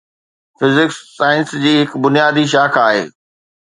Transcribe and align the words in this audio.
physics 0.61 0.97
science 1.19 1.53
جي 1.67 1.77
هڪ 1.81 2.05
بنيادي 2.09 2.51
شاخ 2.57 2.85
آهي 2.89 3.09